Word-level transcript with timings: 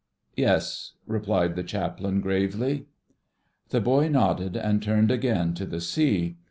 "Yes," 0.35 0.93
replied 1.05 1.55
the 1.55 1.61
Chaplain 1.61 2.21
gravely. 2.21 2.87
The 3.69 3.81
boy 3.81 4.07
nodded 4.07 4.57
and 4.57 4.81
turned 4.81 5.11
again 5.11 5.53
to 5.53 5.65
the 5.67 5.79
sea. 5.79 6.37